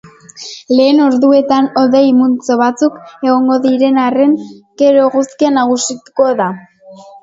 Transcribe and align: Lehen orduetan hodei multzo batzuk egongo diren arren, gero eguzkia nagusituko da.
Lehen 0.77 1.01
orduetan 1.07 1.67
hodei 1.81 2.01
multzo 2.23 2.59
batzuk 2.63 2.99
egongo 3.29 3.61
diren 3.69 4.03
arren, 4.09 4.37
gero 4.85 5.09
eguzkia 5.13 5.57
nagusituko 5.63 6.33
da. 6.45 6.55